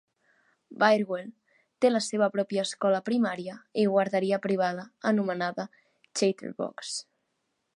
Birdwell 0.83 1.27
té 1.85 1.91
la 1.91 2.01
seva 2.05 2.29
pròpia 2.37 2.63
escola 2.69 3.01
primària 3.09 3.59
i 3.83 3.85
guarderia 3.91 4.41
privada 4.47 4.87
anomenada 5.11 5.67
Chatterbox. 5.83 6.97